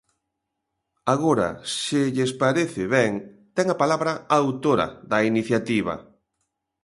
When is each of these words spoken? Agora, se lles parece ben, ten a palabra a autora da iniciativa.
Agora, 1.13 1.49
se 1.83 1.99
lles 2.15 2.31
parece 2.43 2.83
ben, 2.95 3.11
ten 3.55 3.65
a 3.69 3.79
palabra 3.81 4.11
a 4.17 4.21
autora 4.43 4.87
da 5.11 5.19
iniciativa. 5.31 5.93